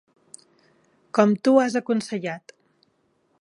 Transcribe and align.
Com 1.19 1.35
tu 1.49 1.53
has 1.65 1.77
aconsellat. 1.81 2.57